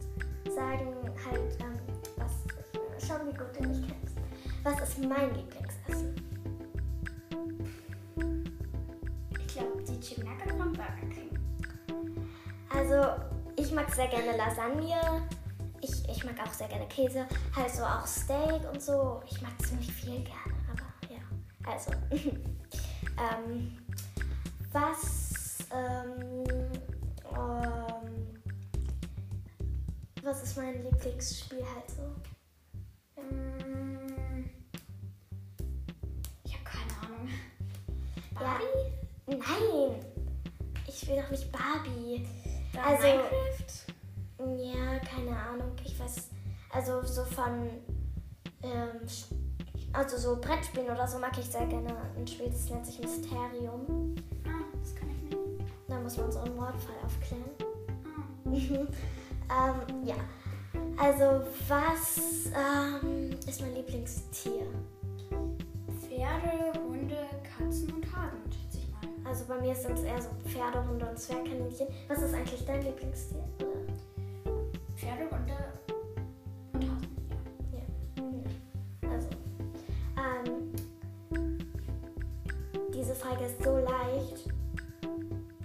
sagen 0.54 0.94
halt, 1.26 1.58
ähm, 1.62 1.99
was, 3.10 3.16
äh, 3.16 3.20
schau 3.20 3.26
wie 3.26 3.38
gut 3.38 3.56
du 3.58 3.68
mich 3.68 3.88
kennst. 3.88 4.18
Was 4.64 4.90
ist 4.90 5.00
mein 5.00 5.34
Lieblingsessen? 5.34 6.16
Ich 9.40 9.48
glaube, 9.48 9.84
die 9.84 10.24
Nugget 10.24 10.52
von 10.52 10.74
Burger 10.74 11.10
King. 11.14 11.40
Also, 12.70 13.22
ich 13.56 13.72
mag 13.72 13.90
sehr 13.94 14.08
gerne 14.08 14.38
Lasagne. 14.38 15.28
Ich, 15.82 16.08
ich 16.10 16.24
mag 16.26 16.36
auch 16.46 16.54
sehr 16.54 16.68
gerne 16.68 16.88
Käse. 16.88 17.26
Halt 17.56 17.72
so 17.72 17.84
auch 17.84 18.06
Steak 18.06 18.70
und 18.72 18.82
so. 18.82 19.22
Ich 19.30 19.42
mag 19.42 19.52
ziemlich 19.66 19.92
viel 19.92 20.24
gerne, 20.24 20.56
aber 20.72 21.14
ja. 21.14 21.22
Also, 21.66 21.92
ähm, 22.12 23.78
was, 24.72 25.60
ähm, 25.72 26.44
ähm, 27.34 28.42
was 30.22 30.44
ist 30.44 30.58
mein 30.58 30.84
Lieblingsspiel 30.84 31.66
halt 31.76 31.90
so? 31.90 32.29
Mm, 33.32 34.46
Ich 36.44 36.54
habe 36.54 36.64
keine 36.64 36.94
Ahnung. 37.06 37.30
Ja. 38.40 38.60
Nein! 39.28 40.06
Ich 40.88 41.08
will 41.08 41.22
doch 41.22 41.30
nicht 41.32 41.52
Barbie. 41.52 42.26
Dann 42.74 42.84
Also- 42.84 43.08
Minecraft? 43.08 44.64
Ja, 44.64 45.00
keine 45.00 45.38
Ahnung. 45.38 45.72
Ich 45.84 46.00
weiß, 46.00 46.30
also 46.72 47.04
so 47.04 47.24
von, 47.26 47.70
ähm, 48.64 49.02
also 49.94 50.18
so 50.18 50.40
Brettspielen 50.40 50.90
oder 50.90 51.08
so 51.08 51.20
mag 51.20 51.38
ich 51.38 51.46
sehr 51.46 51.66
gerne. 51.68 51.94
Ein 52.16 52.26
Spiel, 52.28 52.50
das 52.50 52.70
nennt 52.70 52.86
sich 52.86 53.00
Mysterium. 53.00 54.16
Ah, 54.46 54.64
das 54.82 54.96
kann 54.96 55.10
ich 55.10 55.22
nicht. 55.24 55.72
Da 55.88 56.00
muss 56.00 56.18
man 56.18 56.32
so 56.32 56.40
einen 56.40 56.56
Mordfall 56.56 56.96
aufklären. 57.06 57.44
Ah. 59.50 59.66
ähm, 59.90 60.06
ja. 60.06 60.16
Also, 61.02 61.42
was 61.70 62.52
ähm, 62.54 63.30
ist 63.48 63.62
mein 63.62 63.74
Lieblingstier? 63.74 64.66
Pferde, 66.02 66.78
Hunde, 66.78 67.16
Katzen 67.42 67.94
und 67.94 68.06
Hasen, 68.14 68.42
schätze 68.52 68.80
ich 68.80 68.92
mal. 68.92 69.30
Also 69.30 69.46
bei 69.46 69.62
mir 69.62 69.74
sind 69.74 69.94
es 69.98 70.04
eher 70.04 70.22
so 70.22 70.28
Pferde, 70.46 70.86
Hunde 70.86 71.10
und 71.10 71.18
Zwergkaninchen. 71.18 71.88
Was 72.10 72.22
ist 72.22 72.34
eigentlich 72.34 72.66
dein 72.66 72.82
Lieblingstier? 72.82 73.42
Pferde, 74.98 75.30
Hunde 75.32 75.54
und 76.74 76.84
Hasen. 76.84 77.16
Ja. 77.72 77.80
Ja. 79.02 79.10
Also, 79.10 79.30
ähm, 80.18 80.76
diese 82.94 83.16
Frage 83.16 83.46
ist 83.46 83.64
so 83.64 83.78
leicht. 83.78 84.50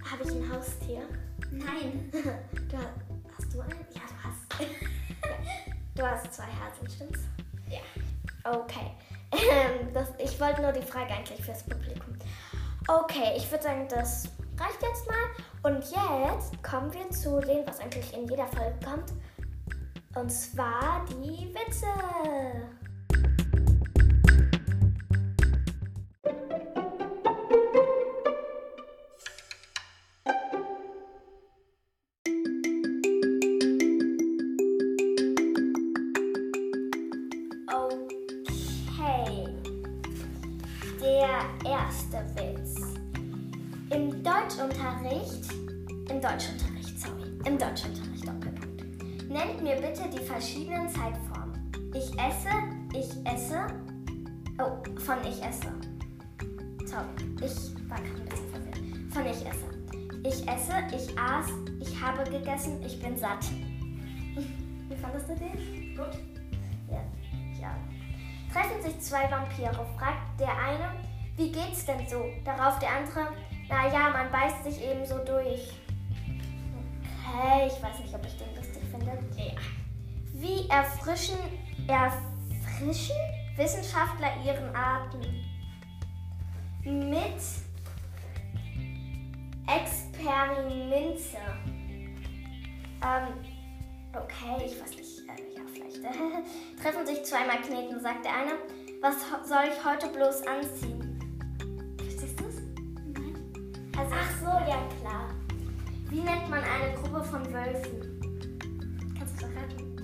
Habe 0.01 0.23
ich 0.23 0.31
ein 0.31 0.49
Haustier? 0.49 1.01
Nein. 1.51 2.09
Du 2.71 2.77
hast, 2.77 2.87
hast 3.37 3.53
du 3.53 3.59
einen? 3.61 3.71
Ja, 3.93 4.01
du 4.07 4.23
hast. 4.23 4.24
Du 6.05 6.11
hast 6.11 6.31
zwei 6.35 6.43
Hasen, 6.43 6.87
stimmt's? 6.87 7.21
Ja. 7.67 7.79
Okay. 8.43 8.91
Ähm, 9.33 9.91
das, 9.93 10.09
ich 10.17 10.39
wollte 10.39 10.61
nur 10.61 10.71
die 10.71 10.81
Frage 10.81 11.11
eigentlich 11.11 11.43
fürs 11.43 11.63
Publikum. 11.63 12.15
Okay, 12.87 13.33
ich 13.35 13.51
würde 13.51 13.63
sagen, 13.65 13.85
das 13.89 14.29
reicht 14.57 14.81
jetzt 14.81 15.05
mal. 15.07 15.73
Und 15.73 15.83
jetzt 15.83 16.63
kommen 16.63 16.93
wir 16.93 17.09
zu 17.09 17.41
dem, 17.41 17.67
was 17.67 17.79
eigentlich 17.81 18.13
in 18.13 18.29
jeder 18.29 18.47
Folge 18.47 18.75
kommt. 18.85 19.11
Und 20.15 20.29
zwar 20.29 21.03
die 21.09 21.53
Witze. 21.53 21.87
Esse, 52.45 52.57
ich 52.93 53.25
esse, 53.25 53.67
oh, 54.59 54.99
von 54.99 55.17
ich 55.21 55.43
esse. 55.43 55.71
Sorry, 56.85 57.07
ich 57.41 57.89
war 57.89 57.97
gerade 57.97 58.21
ein 58.21 58.29
bisschen 58.29 58.49
verwirrt. 58.49 59.13
Von 59.13 59.25
ich 59.25 59.45
esse. 59.45 59.65
Ich 60.23 60.47
esse, 60.47 60.73
ich 60.95 61.17
aß, 61.17 61.47
ich 61.79 62.01
habe 62.01 62.23
gegessen, 62.29 62.81
ich 62.83 62.99
bin 63.01 63.17
satt. 63.17 63.45
Wie 64.89 64.95
fandest 64.95 65.29
du 65.29 65.35
den? 65.35 65.95
Gut. 65.95 66.19
Ja, 66.89 67.03
ja. 67.59 67.75
Treffen 68.51 68.81
sich 68.81 68.99
zwei 68.99 69.29
Vampire, 69.29 69.85
fragt 69.97 70.39
der 70.39 70.57
eine, 70.57 70.91
wie 71.37 71.51
geht's 71.51 71.85
denn 71.85 72.07
so? 72.07 72.25
Darauf 72.45 72.79
der 72.79 72.89
andere, 72.89 73.27
naja, 73.67 74.09
man 74.11 74.31
beißt 74.31 74.63
sich 74.63 74.81
eben 74.81 75.05
so 75.05 75.17
durch. 75.17 75.73
Okay, 77.27 77.67
ich 77.67 77.83
weiß 77.83 77.99
nicht, 77.99 78.13
ob 78.13 78.25
ich 78.25 78.37
den 78.37 78.55
lustig 78.55 78.83
finde. 78.89 79.11
Ja. 79.35 79.53
Wie 80.33 80.69
erfrischen, 80.69 81.37
erfrischen 81.87 82.34
Wissenschaftler 83.57 84.29
ihren 84.45 84.75
Atem? 84.75 85.21
Mit 86.83 87.41
Experimente. 89.67 91.37
Ähm, 93.01 93.33
okay, 94.13 94.65
ich 94.65 94.79
weiß 94.79 94.91
nicht. 94.91 95.19
Äh, 95.27 95.55
ja, 95.55 95.61
vielleicht. 95.73 96.03
Äh, 96.03 96.81
treffen 96.81 97.05
sich 97.05 97.23
zwei 97.23 97.45
Magneten, 97.45 97.99
sagt 97.99 98.25
der 98.25 98.33
eine. 98.35 98.51
Was 99.01 99.15
soll 99.47 99.63
ich 99.71 99.83
heute 99.85 100.07
bloß 100.07 100.45
anziehen? 100.47 101.19
Verstehst 101.97 102.39
du 102.39 102.45
es? 102.45 102.57
Also, 103.97 104.15
Ach 104.15 104.39
so, 104.39 104.45
ja 104.69 104.77
klar. 104.99 105.29
wie 106.09 106.21
nennt 106.21 106.49
man 106.49 106.63
eine 106.63 106.93
Gruppe 106.95 107.23
von 107.23 107.53
Wölfen? 107.53 108.19
Kannst 109.17 109.41
du 109.41 109.45
es 109.45 109.55
raten? 109.55 109.94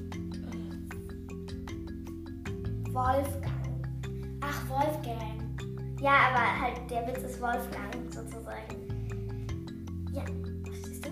Wolfgang. 2.94 3.88
Ach, 4.42 4.70
Wolfgang. 4.70 5.42
Ja, 6.02 6.32
aber 6.32 6.62
halt 6.62 6.90
der 6.90 7.08
Witz 7.08 7.24
ist 7.24 7.40
Wolfgang 7.40 7.94
sozusagen. 8.10 8.76
Ja, 10.12 10.24
verstehst 10.66 11.06
du? 11.06 11.10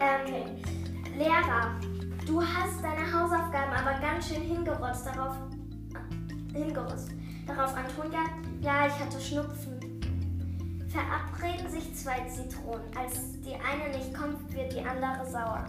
Ähm, 0.00 0.56
Lehrer, 1.18 1.78
du 2.26 2.40
hast 2.40 2.82
deine 2.82 3.12
Hausaufgaben 3.12 3.72
aber 3.72 4.00
ganz 4.00 4.28
schön 4.28 4.42
hingerotzt. 4.42 5.06
Darauf, 5.06 5.36
äh, 6.54 6.58
hingerotzt. 6.58 7.10
Darauf 7.46 7.74
Antonia, 7.74 8.20
ja, 8.62 8.86
ich 8.86 8.98
hatte 8.98 9.20
Schnupfen. 9.20 9.76
Verabreden 10.88 11.70
sich 11.70 11.94
zwei 11.94 12.26
Zitronen. 12.28 12.86
Als 12.96 13.38
die 13.42 13.54
eine 13.54 13.96
nicht 13.98 14.14
kommt, 14.14 14.54
wird 14.54 14.72
die 14.72 14.80
andere 14.80 15.30
sauer. 15.30 15.66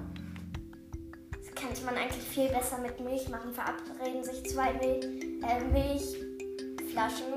Das 1.31 1.53
könnte 1.53 1.83
man 1.85 1.95
eigentlich 1.95 2.23
viel 2.23 2.49
besser 2.49 2.77
mit 2.77 2.99
Milch 3.01 3.27
machen. 3.29 3.51
Verabreden 3.53 4.23
sich 4.23 4.45
zwei 4.49 4.73
Mil 4.73 5.16
äh, 5.43 5.63
Milchflaschen. 5.71 7.33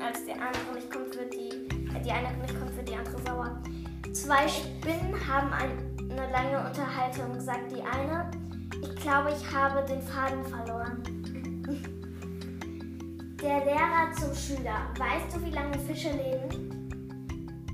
Als 0.00 0.24
die 0.24 0.32
andere 0.32 0.74
nicht 0.74 0.90
kommt, 0.90 1.16
wird 1.16 1.34
die, 1.34 1.96
äh, 1.96 2.00
die 2.04 2.10
eine 2.10 2.36
nicht 2.38 2.58
kommt, 2.58 2.76
wird 2.76 2.88
die 2.88 2.94
andere 2.94 3.20
sauer. 3.26 3.62
Zwei 4.12 4.48
Spinnen 4.48 5.14
haben 5.26 5.52
ein, 5.52 5.70
eine 6.10 6.30
lange 6.30 6.66
Unterhaltung, 6.66 7.40
sagt 7.40 7.72
die 7.72 7.82
eine. 7.82 8.30
Ich 8.82 8.94
glaube, 8.96 9.32
ich 9.36 9.52
habe 9.52 9.84
den 9.86 10.00
Faden 10.02 10.44
verloren. 10.44 11.02
Der 13.42 13.64
Lehrer 13.64 14.12
zum 14.18 14.34
Schüler. 14.34 14.88
Weißt 14.98 15.36
du, 15.36 15.44
wie 15.44 15.50
lange 15.50 15.78
Fische 15.78 16.10
leben? 16.10 16.88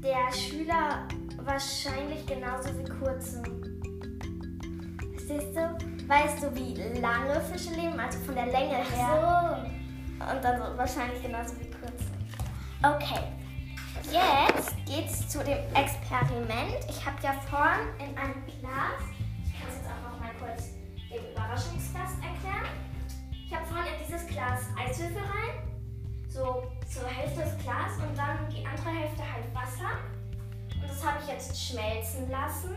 Der 0.02 0.32
Schüler 0.32 1.06
wahrscheinlich 1.44 2.26
genauso 2.26 2.68
wie 2.78 2.84
kurze. 2.84 3.42
Verstehst 5.12 5.56
du? 5.56 5.73
Weißt 6.06 6.42
du, 6.42 6.54
wie 6.54 6.74
lange 7.00 7.40
Fische 7.40 7.70
leben? 7.74 7.98
Also 7.98 8.18
von 8.20 8.34
der 8.34 8.46
Länge 8.46 8.76
her. 8.76 9.66
So. 10.18 10.32
Und 10.32 10.44
dann 10.44 10.58
so 10.60 10.76
wahrscheinlich 10.76 11.22
genauso 11.22 11.58
wie 11.58 11.70
kurze. 11.70 12.12
Okay. 12.82 13.20
Jetzt 14.12 14.76
geht's 14.84 15.28
zu 15.28 15.38
dem 15.42 15.58
Experiment. 15.74 16.84
Ich 16.88 17.04
habe 17.04 17.16
ja 17.22 17.32
vorhin 17.48 17.88
in 17.98 18.18
einem 18.18 18.44
Glas, 18.44 19.00
ich 19.44 19.58
kann 19.58 19.68
es 19.68 19.76
jetzt 19.76 19.88
auch 19.88 20.12
noch 20.12 20.20
mal 20.20 20.30
kurz 20.38 20.72
dem 21.10 21.24
Überraschungsgast 21.32 22.16
erklären. 22.16 22.68
Ich 23.30 23.54
habe 23.54 23.64
vorhin 23.66 23.94
in 23.94 24.04
dieses 24.04 24.26
Glas 24.26 24.62
Eiswürfel 24.78 25.22
rein, 25.22 25.56
so 26.28 26.64
zur 26.86 27.08
Hälfte 27.08 27.40
das 27.40 27.58
Glas 27.58 27.96
und 28.06 28.16
dann 28.16 28.48
die 28.50 28.66
andere 28.66 28.90
Hälfte 28.90 29.22
halt 29.22 29.54
Wasser. 29.54 29.96
Und 30.74 30.88
das 30.88 31.04
habe 31.04 31.18
ich 31.22 31.28
jetzt 31.28 31.58
schmelzen 31.58 32.30
lassen. 32.30 32.76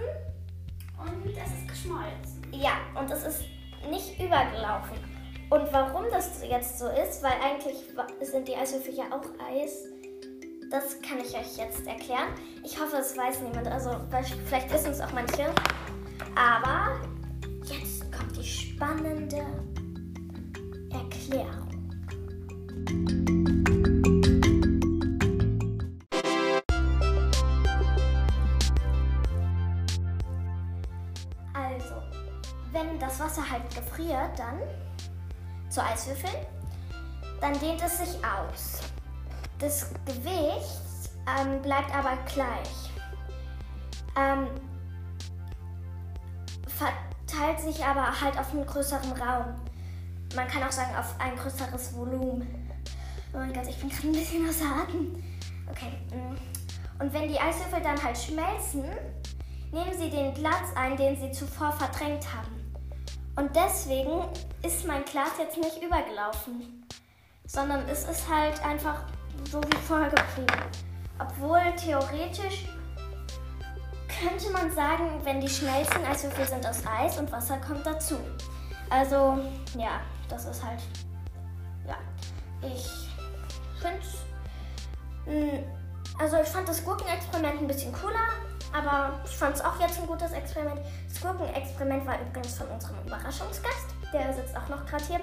Und 0.98 1.26
es 1.26 1.52
ist 1.52 1.68
geschmolzen. 1.68 2.37
Ja, 2.52 2.80
und 3.00 3.12
es 3.12 3.24
ist 3.24 3.44
nicht 3.90 4.20
übergelaufen. 4.20 4.98
Und 5.50 5.72
warum 5.72 6.06
das 6.12 6.42
jetzt 6.48 6.80
so 6.80 6.88
ist, 6.88 7.24
weil 7.24 7.34
eigentlich 7.44 7.78
sind 8.22 8.48
die 8.48 8.56
Eiswürfel 8.56 8.94
ja 8.94 9.06
auch 9.12 9.24
Eis, 9.50 9.86
das 10.70 11.02
kann 11.02 11.20
ich 11.20 11.34
euch 11.36 11.58
jetzt 11.58 11.88
erklären. 11.88 12.34
Ich 12.64 12.80
hoffe, 12.80 12.98
es 12.98 13.16
weiß 13.16 13.42
niemand. 13.42 13.68
Also 13.68 13.92
vielleicht 14.46 14.74
wissen 14.74 14.92
es 14.92 15.00
auch 15.00 15.14
manche. 15.14 15.46
Aber 16.36 17.00
jetzt 17.64 18.12
kommt 18.12 18.36
die 18.36 18.44
spannende 18.44 19.46
Erklärung. 20.92 21.68
Gefriert, 34.18 34.40
dann 34.40 34.60
zu 35.70 35.84
Eiswürfeln, 35.84 36.46
dann 37.42 37.60
dehnt 37.60 37.82
es 37.84 37.98
sich 37.98 38.18
aus. 38.24 38.80
Das 39.60 39.90
Gewicht 40.06 41.12
ähm, 41.28 41.62
bleibt 41.62 41.94
aber 41.96 42.18
gleich. 42.26 42.92
Ähm, 44.16 44.48
verteilt 46.68 47.60
sich 47.60 47.84
aber 47.84 48.20
halt 48.20 48.38
auf 48.40 48.52
einen 48.52 48.66
größeren 48.66 49.12
Raum. 49.14 49.56
Man 50.36 50.48
kann 50.48 50.64
auch 50.64 50.72
sagen, 50.72 50.96
auf 50.96 51.16
ein 51.20 51.36
größeres 51.36 51.96
Volumen. 51.96 52.72
Oh 53.34 53.38
mein 53.38 53.54
Gott, 53.54 53.68
ich 53.68 53.78
bin 53.80 53.90
gerade 53.90 54.08
ein 54.08 54.14
bisschen 54.14 54.48
außer 54.48 54.66
Atem. 54.84 55.24
Okay. 55.70 55.98
mm. 56.16 56.38
Und 57.00 57.14
wenn 57.14 57.28
die 57.28 57.40
Eiswürfel 57.40 57.82
dann 57.82 58.02
halt 58.02 58.18
schmelzen, 58.18 58.86
nehmen 59.72 59.94
sie 59.98 60.10
den 60.10 60.34
Platz 60.34 60.74
ein, 60.76 60.98
den 60.98 61.16
sie 61.16 61.32
zuvor 61.32 61.72
verdrängt 61.72 62.26
haben. 62.34 62.57
Und 63.38 63.56
deswegen 63.56 64.26
ist 64.64 64.86
mein 64.88 65.06
Glas 65.06 65.30
jetzt 65.38 65.58
nicht 65.58 65.82
übergelaufen, 65.82 66.86
sondern 67.46 67.88
es 67.88 68.04
ist 68.10 68.28
halt 68.28 68.62
einfach 68.66 69.04
so 69.52 69.62
wie 69.62 69.78
vorher 69.88 70.10
geblieben. 70.10 70.64
Obwohl 71.20 71.62
theoretisch 71.76 72.66
könnte 74.20 74.50
man 74.52 74.72
sagen, 74.72 75.22
wenn 75.24 75.40
die 75.40 75.48
schmelzen, 75.48 76.04
Eiswürfel 76.04 76.48
sind 76.48 76.66
aus 76.66 76.82
Eis 76.86 77.20
und 77.20 77.32
Wasser 77.32 77.58
kommt 77.60 77.86
dazu. 77.86 78.18
Also, 78.90 79.38
ja, 79.78 80.02
das 80.28 80.46
ist 80.46 80.64
halt, 80.64 80.80
ja, 81.86 81.98
ich 82.68 82.90
finde, 83.80 85.64
also 86.18 86.38
ich 86.42 86.48
fand 86.48 86.68
das 86.68 86.84
Gurkenexperiment 86.84 87.62
ein 87.62 87.68
bisschen 87.68 87.94
cooler, 87.94 88.30
aber 88.74 89.20
ich 89.26 89.36
fand 89.36 89.56
es 89.56 89.62
auch 89.62 89.80
jetzt 89.80 90.00
ein 90.00 90.08
gutes 90.08 90.32
Experiment. 90.32 90.82
Das 91.08 91.22
Gurkenexperiment 91.22 92.06
war 92.06 92.20
übrigens 92.22 92.58
von 92.58 92.68
unserem 92.68 92.96
Überraschungsgast, 93.06 93.88
der 94.14 94.34
sitzt 94.34 94.56
auch 94.56 94.68
noch 94.70 94.86
gerade 94.86 95.04
hier. 95.06 95.20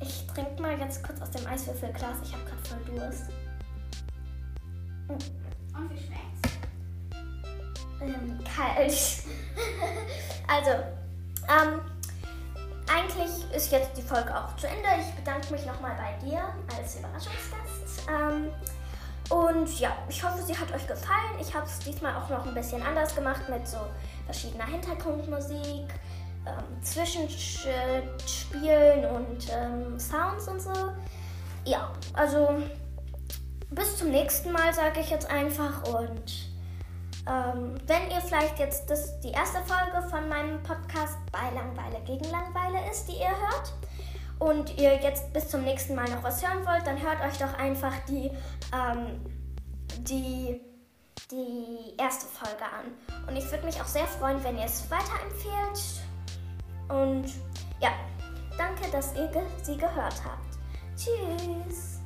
Ich 0.00 0.26
trinke 0.28 0.60
mal 0.62 0.78
jetzt 0.78 1.04
kurz 1.04 1.20
aus 1.20 1.30
dem 1.30 1.46
Eiswürfelglas, 1.46 2.16
ich 2.24 2.32
habe 2.32 2.44
gerade 2.44 2.68
voll 2.68 2.96
Durst. 2.96 3.24
Und 5.08 5.24
wie 5.90 5.98
schmeckt's? 5.98 6.58
Ähm, 8.00 8.38
kalt. 8.44 8.92
also, 10.48 10.70
ähm, 11.48 11.80
eigentlich 12.92 13.54
ist 13.54 13.70
jetzt 13.70 13.96
die 13.96 14.02
Folge 14.02 14.34
auch 14.36 14.56
zu 14.56 14.66
Ende. 14.66 14.88
Ich 15.00 15.14
bedanke 15.14 15.52
mich 15.52 15.66
nochmal 15.66 15.92
bei 15.96 16.26
dir 16.26 16.42
als 16.76 16.96
Überraschungsgast. 16.96 18.08
Ähm, 18.08 18.50
und 19.30 19.78
ja, 19.78 19.96
ich 20.08 20.24
hoffe, 20.24 20.42
sie 20.42 20.56
hat 20.56 20.72
euch 20.72 20.88
gefallen. 20.88 21.38
Ich 21.40 21.54
habe 21.54 21.64
es 21.64 21.78
diesmal 21.78 22.16
auch 22.16 22.28
noch 22.28 22.44
ein 22.46 22.54
bisschen 22.54 22.82
anders 22.82 23.14
gemacht 23.14 23.48
mit 23.48 23.66
so 23.66 23.78
verschiedener 24.26 24.66
Hintergrundmusik, 24.66 25.86
ähm, 26.46 26.82
Zwischenspielen 26.82 29.04
und 29.04 29.48
ähm, 29.52 29.98
Sounds 30.00 30.48
und 30.48 30.60
so. 30.60 30.72
Ja, 31.64 31.92
also 32.14 32.60
bis 33.70 33.98
zum 33.98 34.10
nächsten 34.10 34.50
Mal, 34.50 34.74
sage 34.74 34.98
ich 34.98 35.10
jetzt 35.10 35.30
einfach. 35.30 35.84
Und 35.84 36.50
ähm, 37.28 37.78
wenn 37.86 38.10
ihr 38.10 38.20
vielleicht 38.20 38.58
jetzt 38.58 38.90
das 38.90 39.20
die 39.20 39.30
erste 39.30 39.58
Folge 39.58 40.08
von 40.08 40.28
meinem 40.28 40.60
Podcast 40.64 41.18
bei 41.30 41.54
Langweile 41.54 42.00
gegen 42.04 42.28
Langweile 42.30 42.90
ist, 42.90 43.06
die 43.06 43.20
ihr 43.20 43.28
hört, 43.28 43.74
und 44.40 44.76
ihr 44.78 44.96
jetzt 44.96 45.32
bis 45.32 45.48
zum 45.48 45.62
nächsten 45.62 45.94
Mal 45.94 46.08
noch 46.08 46.22
was 46.22 46.42
hören 46.42 46.66
wollt, 46.66 46.86
dann 46.86 47.00
hört 47.00 47.20
euch 47.20 47.38
doch 47.38 47.56
einfach 47.58 47.92
die, 48.08 48.30
ähm, 48.74 49.20
die, 50.00 50.60
die 51.30 51.94
erste 51.98 52.26
Folge 52.26 52.64
an. 52.64 53.28
Und 53.28 53.36
ich 53.36 53.48
würde 53.50 53.64
mich 53.66 53.80
auch 53.80 53.86
sehr 53.86 54.06
freuen, 54.06 54.42
wenn 54.42 54.58
ihr 54.58 54.64
es 54.64 54.90
weiterempfehlt. 54.90 56.00
Und 56.88 57.26
ja, 57.80 57.90
danke, 58.56 58.90
dass 58.90 59.14
ihr 59.14 59.30
sie 59.62 59.76
gehört 59.76 60.20
habt. 60.24 60.58
Tschüss. 60.96 62.00